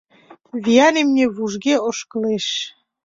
[0.63, 2.47] Виян имне вужге ошкылеш...